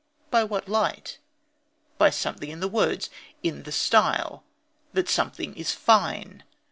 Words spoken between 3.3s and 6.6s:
in the style. That something is fine.